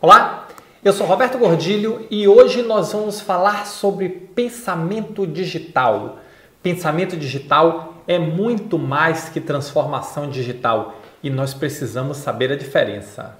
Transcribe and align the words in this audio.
Olá, 0.00 0.48
eu 0.84 0.92
sou 0.92 1.06
Roberto 1.06 1.38
Gordilho 1.38 2.06
e 2.10 2.28
hoje 2.28 2.62
nós 2.62 2.92
vamos 2.92 3.20
falar 3.20 3.64
sobre 3.64 4.08
pensamento 4.08 5.26
digital. 5.26 6.18
Pensamento 6.62 7.16
digital 7.16 7.94
é 8.06 8.18
muito 8.18 8.78
mais 8.78 9.28
que 9.28 9.40
transformação 9.40 10.28
digital 10.28 10.96
e 11.22 11.30
nós 11.30 11.54
precisamos 11.54 12.18
saber 12.18 12.52
a 12.52 12.56
diferença. 12.56 13.38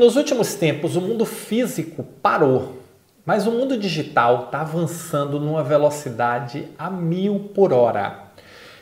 Nos 0.00 0.16
últimos 0.16 0.54
tempos 0.54 0.96
o 0.96 1.00
mundo 1.02 1.26
físico 1.26 2.02
parou, 2.22 2.78
mas 3.22 3.46
o 3.46 3.50
mundo 3.50 3.76
digital 3.76 4.46
está 4.46 4.62
avançando 4.62 5.38
numa 5.38 5.62
velocidade 5.62 6.66
a 6.78 6.88
mil 6.88 7.50
por 7.54 7.70
hora. 7.70 8.18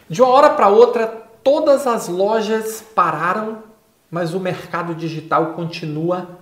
De 0.09 0.23
uma 0.23 0.31
hora 0.31 0.51
para 0.51 0.69
outra, 0.69 1.09
todas 1.43 1.89
as 1.89 2.07
lojas 2.07 2.85
pararam, 2.95 3.65
mas 4.09 4.33
o 4.33 4.39
mercado 4.39 4.95
digital 4.95 5.55
continua 5.55 6.39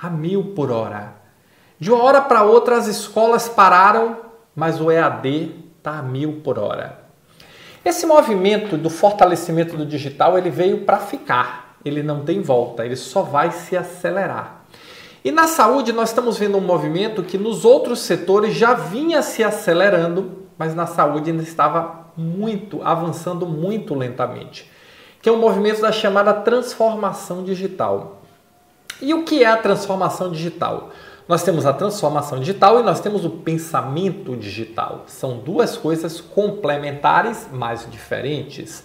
a 0.00 0.08
mil 0.08 0.54
por 0.54 0.70
hora. 0.70 1.12
De 1.78 1.92
uma 1.92 2.02
hora 2.02 2.22
para 2.22 2.44
outra, 2.44 2.78
as 2.78 2.86
escolas 2.86 3.46
pararam, 3.46 4.16
mas 4.56 4.80
o 4.80 4.90
EAD 4.90 5.54
está 5.76 5.98
a 5.98 6.02
mil 6.02 6.40
por 6.42 6.58
hora. 6.58 6.98
Esse 7.84 8.06
movimento 8.06 8.78
do 8.78 8.88
fortalecimento 8.88 9.76
do 9.76 9.84
digital 9.84 10.38
ele 10.38 10.48
veio 10.48 10.86
para 10.86 10.96
ficar 10.96 11.63
ele 11.84 12.02
não 12.02 12.24
tem 12.24 12.40
volta, 12.40 12.84
ele 12.84 12.96
só 12.96 13.22
vai 13.22 13.50
se 13.50 13.76
acelerar. 13.76 14.64
E 15.24 15.30
na 15.30 15.46
saúde 15.46 15.92
nós 15.92 16.10
estamos 16.10 16.36
vendo 16.36 16.58
um 16.58 16.60
movimento 16.60 17.22
que 17.22 17.38
nos 17.38 17.64
outros 17.64 18.00
setores 18.00 18.54
já 18.54 18.74
vinha 18.74 19.22
se 19.22 19.42
acelerando, 19.42 20.42
mas 20.58 20.74
na 20.74 20.86
saúde 20.86 21.30
ainda 21.30 21.42
estava 21.42 22.10
muito, 22.16 22.82
avançando 22.82 23.46
muito 23.46 23.94
lentamente, 23.94 24.70
que 25.22 25.28
é 25.28 25.32
o 25.32 25.36
um 25.36 25.40
movimento 25.40 25.80
da 25.80 25.90
chamada 25.90 26.32
transformação 26.32 27.42
digital. 27.42 28.22
E 29.00 29.12
o 29.14 29.24
que 29.24 29.42
é 29.42 29.46
a 29.46 29.56
transformação 29.56 30.30
digital? 30.30 30.90
Nós 31.26 31.42
temos 31.42 31.64
a 31.64 31.72
transformação 31.72 32.38
digital 32.38 32.80
e 32.80 32.82
nós 32.82 33.00
temos 33.00 33.24
o 33.24 33.30
pensamento 33.30 34.36
digital. 34.36 35.04
São 35.06 35.38
duas 35.38 35.74
coisas 35.76 36.20
complementares, 36.20 37.48
mas 37.50 37.88
diferentes. 37.90 38.84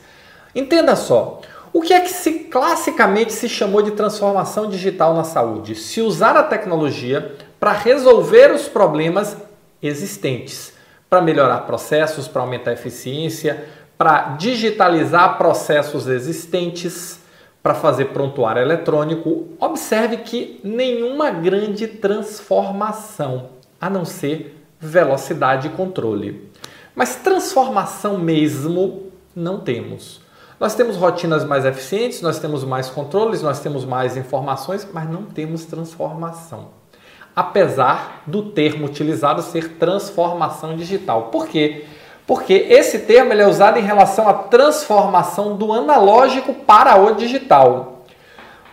Entenda 0.56 0.96
só, 0.96 1.42
o 1.72 1.82
que 1.82 1.94
é 1.94 2.02
que 2.02 2.10
se 2.10 2.32
classicamente 2.46 3.32
se 3.32 3.48
chamou 3.48 3.82
de 3.82 3.92
transformação 3.92 4.70
digital 4.70 5.14
na 5.14 5.24
saúde? 5.24 5.76
Se 5.76 6.02
usar 6.02 6.36
a 6.36 6.44
tecnologia 6.44 7.36
para 7.60 7.72
resolver 7.74 8.52
os 8.52 8.68
problemas 8.68 9.38
existentes, 9.82 10.74
para 11.10 11.22
melhorar 11.22 11.62
processos, 11.62 12.28
para 12.28 12.42
aumentar 12.42 12.72
a 12.72 12.74
eficiência, 12.74 13.66
para 13.98 14.36
digitalizar 14.38 15.38
processos 15.38 16.08
existentes, 16.08 17.20
para 17.62 17.74
fazer 17.74 18.06
prontuário 18.06 18.62
eletrônico. 18.62 19.50
Observe 19.60 20.18
que 20.18 20.60
nenhuma 20.64 21.30
grande 21.30 21.88
transformação, 21.88 23.50
a 23.80 23.90
não 23.90 24.06
ser 24.06 24.56
velocidade 24.80 25.68
e 25.68 25.72
controle. 25.72 26.50
Mas 26.96 27.18
transformação 27.18 28.18
mesmo 28.18 29.12
não 29.36 29.60
temos. 29.60 30.22
Nós 30.60 30.76
temos 30.76 30.98
rotinas 30.98 31.46
mais 31.46 31.64
eficientes, 31.64 32.22
nós 32.22 32.38
temos 32.38 32.66
mais 32.66 32.90
controles, 32.90 33.42
nós 33.42 33.62
temos 33.62 33.86
mais 33.86 34.18
informações, 34.18 34.86
mas 34.92 35.10
não 35.10 35.24
temos 35.24 35.64
transformação. 35.64 36.68
Apesar 37.34 38.24
do 38.28 38.44
termo 38.44 38.86
utilizado 38.86 39.42
ser 39.42 39.76
transformação 39.78 40.76
digital. 40.76 41.30
Por 41.32 41.48
quê? 41.48 41.86
Porque 42.28 42.54
esse 42.54 43.00
termo 43.00 43.32
ele 43.32 43.42
é 43.42 43.48
usado 43.48 43.80
em 43.80 43.84
relação 43.84 44.28
à 44.28 44.34
transformação 44.34 45.56
do 45.56 45.72
analógico 45.72 46.54
para 46.54 46.96
o 46.98 47.16
digital. 47.16 48.04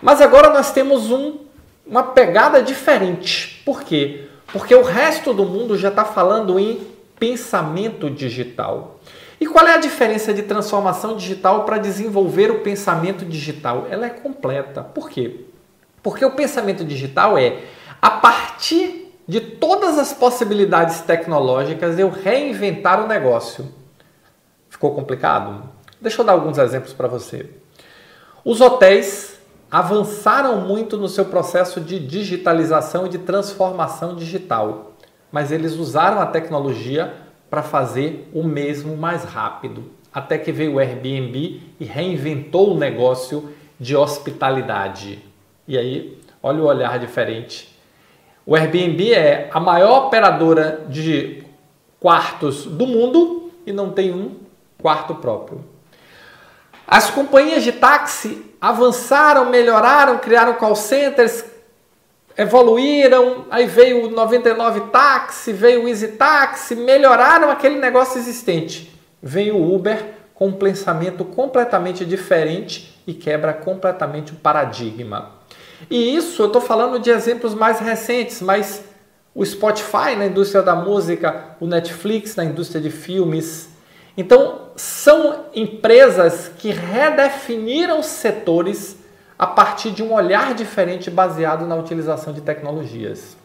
Mas 0.02 0.20
agora 0.20 0.50
nós 0.50 0.72
temos 0.72 1.12
um, 1.12 1.38
uma 1.86 2.02
pegada 2.02 2.60
diferente. 2.62 3.62
Por 3.64 3.82
quê? 3.82 4.26
Porque 4.48 4.74
o 4.74 4.82
resto 4.82 5.32
do 5.32 5.44
mundo 5.44 5.78
já 5.78 5.88
está 5.88 6.04
falando 6.04 6.58
em 6.58 6.80
pensamento 7.18 8.10
digital. 8.10 8.98
E 9.40 9.46
qual 9.46 9.66
é 9.66 9.74
a 9.74 9.78
diferença 9.78 10.32
de 10.32 10.42
transformação 10.42 11.16
digital 11.16 11.64
para 11.64 11.78
desenvolver 11.78 12.50
o 12.50 12.60
pensamento 12.60 13.24
digital? 13.24 13.86
Ela 13.90 14.06
é 14.06 14.10
completa. 14.10 14.82
Por 14.82 15.10
quê? 15.10 15.44
Porque 16.02 16.24
o 16.24 16.30
pensamento 16.30 16.84
digital 16.84 17.36
é 17.36 17.62
a 18.00 18.10
partir 18.10 19.12
de 19.28 19.40
todas 19.40 19.98
as 19.98 20.12
possibilidades 20.12 21.00
tecnológicas 21.00 21.98
eu 21.98 22.08
reinventar 22.08 23.04
o 23.04 23.08
negócio. 23.08 23.68
Ficou 24.70 24.94
complicado? 24.94 25.68
Deixa 26.00 26.20
eu 26.20 26.24
dar 26.24 26.32
alguns 26.32 26.58
exemplos 26.58 26.92
para 26.92 27.08
você. 27.08 27.50
Os 28.44 28.60
hotéis 28.60 29.38
avançaram 29.70 30.60
muito 30.60 30.96
no 30.96 31.08
seu 31.08 31.24
processo 31.24 31.80
de 31.80 31.98
digitalização 31.98 33.06
e 33.06 33.08
de 33.08 33.18
transformação 33.18 34.14
digital, 34.14 34.92
mas 35.32 35.50
eles 35.50 35.72
usaram 35.74 36.20
a 36.20 36.26
tecnologia 36.26 37.25
para 37.56 37.62
fazer 37.62 38.28
o 38.34 38.42
mesmo 38.42 38.98
mais 38.98 39.24
rápido. 39.24 39.84
Até 40.12 40.36
que 40.36 40.52
veio 40.52 40.74
o 40.74 40.78
Airbnb 40.78 41.62
e 41.80 41.84
reinventou 41.86 42.74
o 42.74 42.78
negócio 42.78 43.50
de 43.80 43.96
hospitalidade. 43.96 45.24
E 45.66 45.78
aí, 45.78 46.20
olha 46.42 46.60
o 46.60 46.66
olhar 46.66 46.98
diferente. 46.98 47.74
O 48.44 48.54
Airbnb 48.54 49.10
é 49.14 49.48
a 49.54 49.58
maior 49.58 50.08
operadora 50.08 50.84
de 50.86 51.44
quartos 51.98 52.66
do 52.66 52.86
mundo 52.86 53.50
e 53.64 53.72
não 53.72 53.90
tem 53.90 54.12
um 54.12 54.36
quarto 54.78 55.14
próprio. 55.14 55.64
As 56.86 57.08
companhias 57.08 57.64
de 57.64 57.72
táxi 57.72 58.54
avançaram, 58.60 59.48
melhoraram, 59.48 60.18
criaram 60.18 60.52
call 60.52 60.76
centers, 60.76 61.42
evoluíram, 62.36 63.46
aí 63.50 63.66
veio 63.66 64.06
o 64.06 64.10
99 64.10 64.80
táxi, 64.92 65.52
veio 65.52 65.84
o 65.84 65.88
Easy 65.88 66.08
Táxi, 66.08 66.74
melhoraram 66.74 67.50
aquele 67.50 67.78
negócio 67.78 68.18
existente. 68.18 68.92
Veio 69.22 69.56
o 69.56 69.74
Uber 69.74 70.14
com 70.34 70.48
um 70.48 70.52
pensamento 70.52 71.24
completamente 71.24 72.04
diferente 72.04 73.00
e 73.06 73.14
quebra 73.14 73.54
completamente 73.54 74.32
o 74.32 74.36
paradigma. 74.36 75.32
E 75.90 76.14
isso 76.14 76.42
eu 76.42 76.46
estou 76.46 76.60
falando 76.60 76.98
de 76.98 77.10
exemplos 77.10 77.54
mais 77.54 77.80
recentes, 77.80 78.42
mas 78.42 78.84
o 79.34 79.44
Spotify 79.44 80.14
na 80.16 80.26
indústria 80.26 80.62
da 80.62 80.74
música, 80.74 81.56
o 81.60 81.66
Netflix 81.66 82.36
na 82.36 82.44
indústria 82.44 82.80
de 82.80 82.90
filmes. 82.90 83.68
Então, 84.16 84.70
são 84.76 85.46
empresas 85.54 86.50
que 86.58 86.70
redefiniram 86.70 88.02
setores 88.02 88.96
a 89.38 89.46
partir 89.46 89.90
de 89.90 90.02
um 90.02 90.12
olhar 90.12 90.54
diferente 90.54 91.10
baseado 91.10 91.66
na 91.66 91.76
utilização 91.76 92.32
de 92.32 92.40
tecnologias. 92.40 93.36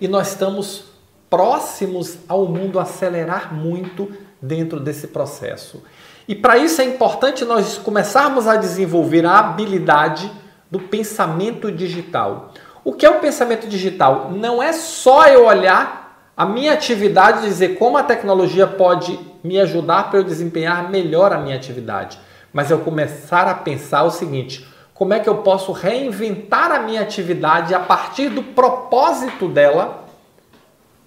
E 0.00 0.06
nós 0.06 0.28
estamos 0.28 0.84
próximos 1.30 2.18
ao 2.28 2.46
mundo 2.46 2.78
acelerar 2.78 3.54
muito 3.54 4.12
dentro 4.40 4.78
desse 4.78 5.08
processo. 5.08 5.82
E 6.28 6.34
para 6.34 6.58
isso 6.58 6.80
é 6.80 6.84
importante 6.84 7.44
nós 7.44 7.78
começarmos 7.78 8.46
a 8.46 8.56
desenvolver 8.56 9.24
a 9.24 9.38
habilidade 9.38 10.30
do 10.70 10.78
pensamento 10.78 11.72
digital. 11.72 12.52
O 12.84 12.92
que 12.92 13.06
é 13.06 13.10
o 13.10 13.20
pensamento 13.20 13.66
digital? 13.66 14.30
Não 14.30 14.62
é 14.62 14.72
só 14.72 15.26
eu 15.28 15.46
olhar 15.46 16.30
a 16.36 16.44
minha 16.44 16.74
atividade 16.74 17.38
e 17.38 17.48
dizer 17.48 17.78
como 17.78 17.96
a 17.96 18.02
tecnologia 18.02 18.66
pode 18.66 19.18
me 19.42 19.58
ajudar 19.58 20.10
para 20.10 20.18
eu 20.18 20.24
desempenhar 20.24 20.90
melhor 20.90 21.32
a 21.32 21.38
minha 21.38 21.56
atividade 21.56 22.18
mas 22.56 22.70
eu 22.70 22.78
começar 22.78 23.46
a 23.48 23.54
pensar 23.54 24.04
o 24.04 24.10
seguinte: 24.10 24.66
como 24.94 25.12
é 25.12 25.20
que 25.20 25.28
eu 25.28 25.42
posso 25.42 25.72
reinventar 25.72 26.72
a 26.72 26.78
minha 26.78 27.02
atividade 27.02 27.74
a 27.74 27.80
partir 27.80 28.30
do 28.30 28.42
propósito 28.42 29.46
dela 29.46 30.06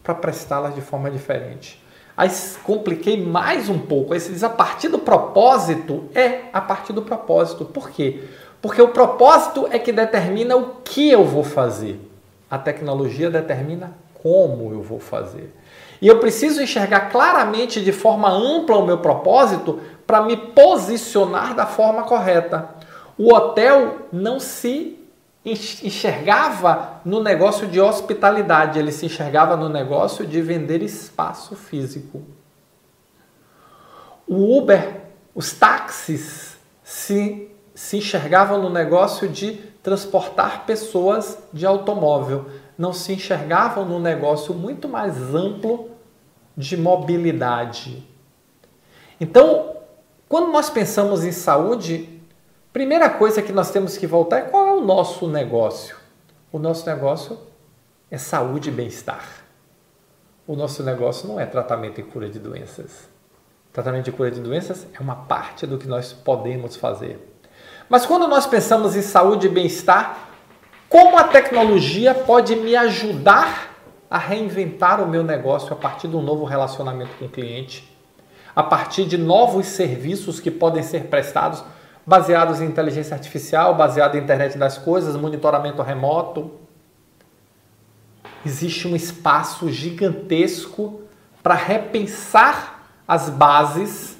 para 0.03 0.13
prestá-la 0.13 0.69
de 0.69 0.79
forma 0.79 1.09
diferente? 1.09 1.83
Aí 2.15 2.29
compliquei 2.63 3.19
mais 3.19 3.67
um 3.67 3.79
pouco. 3.79 4.13
Aí 4.13 4.19
se 4.19 4.31
diz 4.31 4.43
a 4.43 4.49
partir 4.49 4.89
do 4.89 4.99
propósito, 4.99 6.07
é 6.13 6.41
a 6.53 6.61
partir 6.61 6.93
do 6.93 7.01
propósito. 7.01 7.65
Por 7.65 7.89
quê? 7.89 8.25
Porque 8.61 8.79
o 8.79 8.89
propósito 8.89 9.67
é 9.71 9.79
que 9.79 9.91
determina 9.91 10.55
o 10.55 10.75
que 10.83 11.09
eu 11.09 11.25
vou 11.25 11.43
fazer. 11.43 11.99
A 12.47 12.59
tecnologia 12.59 13.31
determina 13.31 13.93
como 14.21 14.71
eu 14.71 14.83
vou 14.83 14.99
fazer. 14.99 15.51
E 15.99 16.07
eu 16.07 16.19
preciso 16.19 16.61
enxergar 16.61 17.09
claramente 17.09 17.83
de 17.83 17.91
forma 17.91 18.29
ampla 18.29 18.77
o 18.77 18.85
meu 18.85 18.99
propósito 18.99 19.79
para 20.09 20.23
me 20.23 20.35
posicionar 20.35 21.53
da 21.53 21.67
forma 21.67 22.01
correta. 22.01 22.67
O 23.15 23.31
hotel 23.31 24.07
não 24.11 24.39
se 24.39 24.97
enxergava 25.45 26.99
no 27.05 27.21
negócio 27.21 27.67
de 27.67 27.79
hospitalidade, 27.79 28.79
ele 28.79 28.91
se 28.91 29.05
enxergava 29.05 29.55
no 29.55 29.69
negócio 29.69 30.25
de 30.25 30.41
vender 30.41 30.81
espaço 30.81 31.55
físico. 31.55 32.23
O 34.27 34.57
Uber, 34.57 35.01
os 35.35 35.53
táxis 35.53 36.57
se, 36.83 37.47
se 37.75 37.97
enxergavam 37.97 38.59
no 38.59 38.69
negócio 38.71 39.29
de 39.29 39.57
transportar 39.83 40.65
pessoas 40.65 41.37
de 41.53 41.67
automóvel, 41.67 42.47
não 42.75 42.93
se 42.93 43.13
enxergavam 43.13 43.85
no 43.85 43.99
negócio 43.99 44.55
muito 44.55 44.89
mais 44.89 45.35
amplo 45.35 45.91
de 46.57 46.75
mobilidade. 46.75 48.03
Então, 49.21 49.77
quando 50.29 50.51
nós 50.51 50.69
pensamos 50.69 51.23
em 51.23 51.31
saúde, 51.31 52.21
primeira 52.71 53.09
coisa 53.09 53.41
que 53.41 53.51
nós 53.51 53.71
temos 53.71 53.97
que 53.97 54.05
voltar 54.05 54.37
é 54.37 54.41
qual 54.43 54.67
é 54.67 54.71
o 54.73 54.81
nosso 54.81 55.27
negócio. 55.27 55.95
O 56.51 56.59
nosso 56.59 56.85
negócio 56.85 57.35
é 58.11 58.17
saúde 58.17 58.69
e 58.69 58.71
bem-estar. 58.71 59.27
O 60.45 60.55
nosso 60.55 60.83
negócio 60.83 61.27
não 61.27 61.39
é 61.39 61.47
tratamento 61.47 61.99
e 61.99 62.03
cura 62.03 62.29
de 62.29 62.37
doenças. 62.37 63.09
Tratamento 63.73 64.05
de 64.05 64.11
cura 64.11 64.29
de 64.29 64.39
doenças 64.39 64.85
é 64.93 64.99
uma 64.99 65.15
parte 65.15 65.65
do 65.65 65.79
que 65.79 65.87
nós 65.87 66.13
podemos 66.13 66.75
fazer. 66.75 67.19
Mas 67.89 68.05
quando 68.05 68.27
nós 68.27 68.45
pensamos 68.45 68.95
em 68.95 69.01
saúde 69.01 69.47
e 69.47 69.49
bem-estar, 69.49 70.29
como 70.87 71.17
a 71.17 71.23
tecnologia 71.23 72.13
pode 72.13 72.55
me 72.55 72.75
ajudar 72.75 73.75
a 74.07 74.19
reinventar 74.19 75.01
o 75.01 75.07
meu 75.07 75.23
negócio 75.23 75.73
a 75.73 75.75
partir 75.75 76.07
de 76.07 76.15
um 76.15 76.21
novo 76.21 76.45
relacionamento 76.45 77.17
com 77.17 77.25
o 77.25 77.29
cliente, 77.29 77.97
a 78.55 78.63
partir 78.63 79.05
de 79.05 79.17
novos 79.17 79.67
serviços 79.67 80.39
que 80.39 80.51
podem 80.51 80.83
ser 80.83 81.05
prestados 81.05 81.63
baseados 82.05 82.59
em 82.59 82.65
inteligência 82.65 83.13
artificial, 83.13 83.75
baseado 83.75 84.15
em 84.15 84.19
internet 84.19 84.57
das 84.57 84.77
coisas, 84.77 85.15
monitoramento 85.15 85.81
remoto. 85.81 86.51
Existe 88.43 88.87
um 88.87 88.95
espaço 88.95 89.69
gigantesco 89.69 91.01
para 91.43 91.53
repensar 91.53 92.83
as 93.07 93.29
bases 93.29 94.17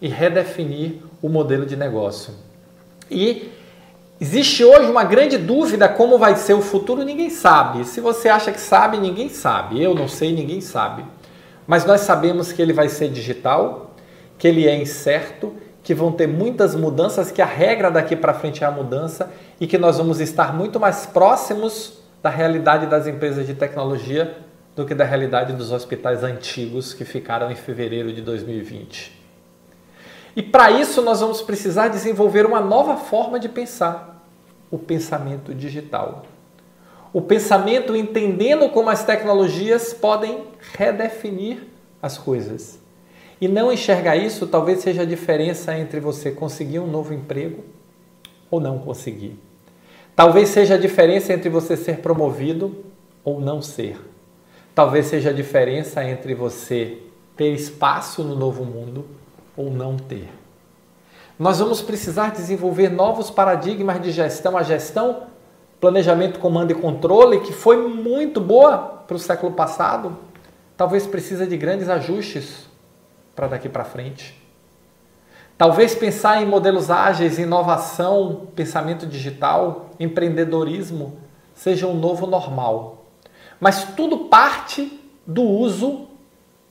e 0.00 0.08
redefinir 0.08 1.02
o 1.20 1.28
modelo 1.28 1.66
de 1.66 1.76
negócio. 1.76 2.34
E 3.10 3.50
existe 4.20 4.64
hoje 4.64 4.90
uma 4.90 5.02
grande 5.02 5.36
dúvida 5.38 5.88
como 5.88 6.18
vai 6.18 6.36
ser 6.36 6.54
o 6.54 6.62
futuro, 6.62 7.04
ninguém 7.04 7.30
sabe. 7.30 7.84
Se 7.84 8.00
você 8.00 8.28
acha 8.28 8.52
que 8.52 8.60
sabe, 8.60 8.98
ninguém 8.98 9.28
sabe. 9.28 9.82
Eu 9.82 9.94
não 9.94 10.06
sei, 10.06 10.32
ninguém 10.32 10.60
sabe. 10.60 11.04
Mas 11.68 11.84
nós 11.84 12.00
sabemos 12.00 12.50
que 12.50 12.62
ele 12.62 12.72
vai 12.72 12.88
ser 12.88 13.10
digital, 13.10 13.94
que 14.38 14.48
ele 14.48 14.66
é 14.66 14.74
incerto, 14.74 15.54
que 15.82 15.94
vão 15.94 16.10
ter 16.10 16.26
muitas 16.26 16.74
mudanças, 16.74 17.30
que 17.30 17.42
a 17.42 17.46
regra 17.46 17.90
daqui 17.90 18.16
para 18.16 18.32
frente 18.32 18.64
é 18.64 18.66
a 18.66 18.70
mudança 18.70 19.30
e 19.60 19.66
que 19.66 19.76
nós 19.76 19.98
vamos 19.98 20.18
estar 20.18 20.54
muito 20.54 20.80
mais 20.80 21.04
próximos 21.04 21.98
da 22.22 22.30
realidade 22.30 22.86
das 22.86 23.06
empresas 23.06 23.46
de 23.46 23.52
tecnologia 23.52 24.34
do 24.74 24.86
que 24.86 24.94
da 24.94 25.04
realidade 25.04 25.52
dos 25.52 25.70
hospitais 25.70 26.24
antigos 26.24 26.94
que 26.94 27.04
ficaram 27.04 27.50
em 27.50 27.54
fevereiro 27.54 28.14
de 28.14 28.22
2020. 28.22 29.12
E 30.34 30.42
para 30.42 30.70
isso 30.70 31.02
nós 31.02 31.20
vamos 31.20 31.42
precisar 31.42 31.88
desenvolver 31.88 32.46
uma 32.46 32.62
nova 32.62 32.96
forma 32.96 33.38
de 33.38 33.48
pensar, 33.48 34.24
o 34.70 34.78
pensamento 34.78 35.54
digital. 35.54 36.24
O 37.12 37.22
pensamento 37.22 37.96
entendendo 37.96 38.68
como 38.70 38.90
as 38.90 39.04
tecnologias 39.04 39.92
podem 39.92 40.44
redefinir 40.76 41.66
as 42.02 42.18
coisas. 42.18 42.78
E 43.40 43.46
não 43.46 43.72
enxergar 43.72 44.16
isso 44.16 44.46
talvez 44.46 44.80
seja 44.80 45.02
a 45.02 45.06
diferença 45.06 45.76
entre 45.76 46.00
você 46.00 46.30
conseguir 46.30 46.80
um 46.80 46.86
novo 46.86 47.14
emprego 47.14 47.64
ou 48.50 48.60
não 48.60 48.78
conseguir. 48.78 49.38
Talvez 50.14 50.48
seja 50.48 50.74
a 50.74 50.78
diferença 50.78 51.32
entre 51.32 51.48
você 51.48 51.76
ser 51.76 51.98
promovido 51.98 52.84
ou 53.24 53.40
não 53.40 53.62
ser. 53.62 53.96
Talvez 54.74 55.06
seja 55.06 55.30
a 55.30 55.32
diferença 55.32 56.04
entre 56.04 56.34
você 56.34 56.98
ter 57.36 57.52
espaço 57.52 58.24
no 58.24 58.34
novo 58.34 58.64
mundo 58.64 59.06
ou 59.56 59.70
não 59.70 59.96
ter. 59.96 60.28
Nós 61.38 61.60
vamos 61.60 61.80
precisar 61.80 62.32
desenvolver 62.32 62.88
novos 62.88 63.30
paradigmas 63.30 64.02
de 64.02 64.10
gestão. 64.10 64.56
A 64.56 64.64
gestão, 64.64 65.22
planejamento, 65.80 66.38
comando 66.38 66.70
e 66.70 66.74
controle, 66.74 67.40
que 67.40 67.52
foi 67.52 67.76
muito 67.88 68.40
boa 68.40 68.78
para 69.06 69.16
o 69.16 69.18
século 69.18 69.52
passado, 69.52 70.16
talvez 70.76 71.06
precisa 71.06 71.46
de 71.46 71.56
grandes 71.56 71.88
ajustes 71.88 72.68
para 73.34 73.46
daqui 73.46 73.68
para 73.68 73.84
frente. 73.84 74.36
Talvez 75.56 75.94
pensar 75.94 76.40
em 76.40 76.46
modelos 76.46 76.90
ágeis, 76.90 77.38
inovação, 77.38 78.48
pensamento 78.54 79.06
digital, 79.06 79.90
empreendedorismo 79.98 81.18
seja 81.54 81.86
um 81.86 81.94
novo 81.94 82.26
normal. 82.26 83.06
Mas 83.58 83.84
tudo 83.96 84.26
parte 84.26 85.00
do 85.26 85.42
uso 85.42 86.06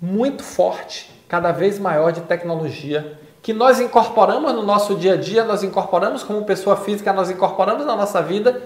muito 0.02 0.44
forte 0.44 1.12
cada 1.28 1.52
vez 1.52 1.78
maior 1.78 2.12
de 2.12 2.22
tecnologia 2.22 3.20
que 3.42 3.54
nós 3.54 3.80
incorporamos 3.80 4.54
no 4.54 4.62
nosso 4.62 4.96
dia 4.96 5.14
a 5.14 5.18
dia, 5.18 5.44
nós 5.44 5.64
incorporamos 5.64 6.22
como 6.22 6.44
pessoa 6.44 6.76
física, 6.76 7.14
nós 7.14 7.30
incorporamos 7.30 7.86
na 7.86 7.96
nossa 7.96 8.22
vida, 8.22 8.62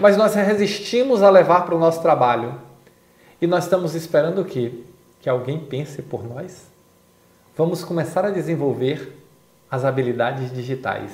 mas 0.00 0.16
nós 0.16 0.34
resistimos 0.34 1.22
a 1.22 1.30
levar 1.30 1.64
para 1.64 1.74
o 1.74 1.78
nosso 1.78 2.00
trabalho. 2.00 2.54
E 3.40 3.46
nós 3.46 3.64
estamos 3.64 3.94
esperando 3.94 4.40
o 4.40 4.44
quê? 4.44 4.72
Que 5.20 5.28
alguém 5.28 5.58
pense 5.58 6.02
por 6.02 6.26
nós? 6.26 6.68
Vamos 7.56 7.84
começar 7.84 8.24
a 8.24 8.30
desenvolver 8.30 9.16
as 9.70 9.84
habilidades 9.84 10.52
digitais. 10.52 11.12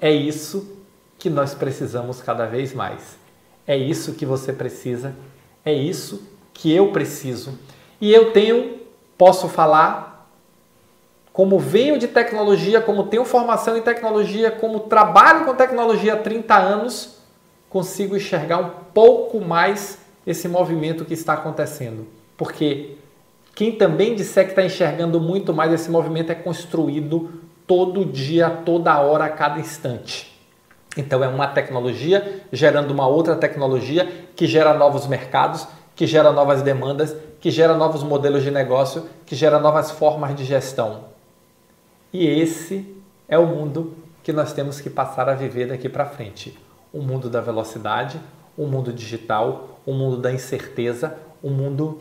É 0.00 0.10
isso 0.10 0.76
que 1.18 1.28
nós 1.28 1.54
precisamos 1.54 2.22
cada 2.22 2.46
vez 2.46 2.72
mais. 2.72 3.18
É 3.66 3.76
isso 3.76 4.14
que 4.14 4.26
você 4.26 4.52
precisa, 4.52 5.14
é 5.64 5.72
isso 5.72 6.22
que 6.52 6.74
eu 6.74 6.92
preciso. 6.92 7.58
E 8.00 8.12
eu 8.12 8.32
tenho 8.32 8.80
posso 9.16 9.48
falar 9.48 10.30
como 11.30 11.58
venho 11.58 11.98
de 11.98 12.08
tecnologia, 12.08 12.80
como 12.80 13.04
tenho 13.04 13.24
formação 13.24 13.76
em 13.76 13.82
tecnologia, 13.82 14.50
como 14.50 14.80
trabalho 14.80 15.44
com 15.44 15.54
tecnologia 15.54 16.14
há 16.14 16.16
30 16.16 16.56
anos, 16.56 17.19
consigo 17.70 18.16
enxergar 18.16 18.58
um 18.58 18.70
pouco 18.92 19.40
mais 19.40 19.98
esse 20.26 20.48
movimento 20.48 21.04
que 21.04 21.14
está 21.14 21.32
acontecendo. 21.34 22.06
Porque 22.36 22.96
quem 23.54 23.72
também 23.72 24.14
disser 24.14 24.44
que 24.44 24.50
está 24.50 24.64
enxergando 24.64 25.20
muito 25.20 25.54
mais 25.54 25.72
esse 25.72 25.90
movimento 25.90 26.30
é 26.30 26.34
construído 26.34 27.30
todo 27.66 28.04
dia, 28.04 28.50
toda 28.50 29.00
hora, 29.00 29.24
a 29.24 29.28
cada 29.30 29.60
instante. 29.60 30.36
Então 30.96 31.22
é 31.22 31.28
uma 31.28 31.46
tecnologia 31.46 32.42
gerando 32.52 32.90
uma 32.90 33.06
outra 33.06 33.36
tecnologia 33.36 34.26
que 34.34 34.46
gera 34.46 34.74
novos 34.74 35.06
mercados, 35.06 35.68
que 35.94 36.06
gera 36.06 36.32
novas 36.32 36.62
demandas, 36.62 37.14
que 37.40 37.50
gera 37.50 37.74
novos 37.74 38.02
modelos 38.02 38.42
de 38.42 38.50
negócio, 38.50 39.06
que 39.24 39.36
gera 39.36 39.60
novas 39.60 39.92
formas 39.92 40.34
de 40.34 40.44
gestão. 40.44 41.04
E 42.12 42.26
esse 42.26 42.96
é 43.28 43.38
o 43.38 43.46
mundo 43.46 43.94
que 44.24 44.32
nós 44.32 44.52
temos 44.52 44.80
que 44.80 44.90
passar 44.90 45.28
a 45.28 45.34
viver 45.34 45.68
daqui 45.68 45.88
para 45.88 46.04
frente. 46.04 46.58
O 46.92 47.00
mundo 47.00 47.28
da 47.30 47.40
velocidade, 47.40 48.20
o 48.56 48.66
mundo 48.66 48.92
digital, 48.92 49.80
o 49.86 49.92
mundo 49.92 50.16
da 50.16 50.32
incerteza, 50.32 51.16
o 51.42 51.50
mundo 51.50 52.00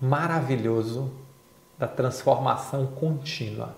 maravilhoso 0.00 1.10
da 1.78 1.86
transformação 1.86 2.86
contínua. 2.86 3.74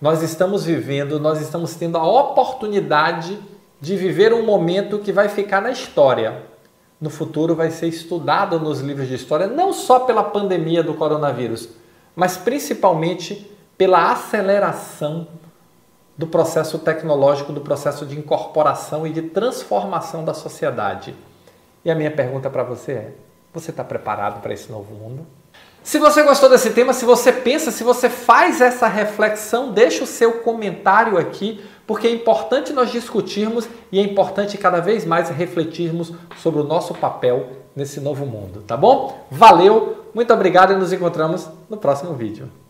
Nós 0.00 0.22
estamos 0.22 0.64
vivendo, 0.64 1.18
nós 1.18 1.40
estamos 1.40 1.74
tendo 1.74 1.98
a 1.98 2.06
oportunidade 2.06 3.38
de 3.80 3.96
viver 3.96 4.32
um 4.32 4.44
momento 4.44 4.98
que 4.98 5.12
vai 5.12 5.28
ficar 5.28 5.60
na 5.60 5.70
história 5.70 6.54
no 7.04 7.10
futuro 7.10 7.54
vai 7.54 7.70
ser 7.70 7.88
estudado 7.88 8.58
nos 8.58 8.80
livros 8.80 9.08
de 9.08 9.14
história, 9.14 9.46
não 9.46 9.74
só 9.74 10.00
pela 10.00 10.24
pandemia 10.24 10.82
do 10.82 10.94
coronavírus, 10.94 11.68
mas 12.16 12.38
principalmente 12.38 13.50
pela 13.76 14.10
aceleração 14.10 15.26
do 16.16 16.26
processo 16.26 16.78
tecnológico, 16.78 17.52
do 17.52 17.60
processo 17.60 18.06
de 18.06 18.18
incorporação 18.18 19.06
e 19.06 19.10
de 19.10 19.22
transformação 19.22 20.24
da 20.24 20.34
sociedade. 20.34 21.14
E 21.84 21.90
a 21.90 21.94
minha 21.94 22.10
pergunta 22.10 22.48
para 22.48 22.62
você 22.62 22.92
é: 22.92 23.12
você 23.52 23.70
está 23.70 23.84
preparado 23.84 24.40
para 24.40 24.54
esse 24.54 24.70
novo 24.70 24.94
mundo? 24.94 25.26
Se 25.82 25.98
você 25.98 26.22
gostou 26.22 26.48
desse 26.48 26.70
tema, 26.70 26.94
se 26.94 27.04
você 27.04 27.30
pensa, 27.30 27.70
se 27.70 27.84
você 27.84 28.08
faz 28.08 28.62
essa 28.62 28.88
reflexão, 28.88 29.70
deixa 29.70 30.02
o 30.02 30.06
seu 30.06 30.40
comentário 30.40 31.18
aqui 31.18 31.62
porque 31.86 32.06
é 32.06 32.10
importante 32.10 32.72
nós 32.72 32.90
discutirmos 32.90 33.68
e 33.92 33.98
é 33.98 34.02
importante 34.02 34.56
cada 34.56 34.80
vez 34.80 35.04
mais 35.04 35.28
refletirmos 35.28 36.12
sobre 36.38 36.60
o 36.60 36.64
nosso 36.64 36.94
papel 36.94 37.50
nesse 37.76 38.00
novo 38.00 38.24
mundo, 38.24 38.62
tá 38.62 38.76
bom? 38.76 39.26
Valeu, 39.30 40.06
muito 40.14 40.32
obrigado 40.32 40.72
e 40.72 40.76
nos 40.76 40.92
encontramos 40.92 41.48
no 41.68 41.76
próximo 41.76 42.14
vídeo. 42.14 42.63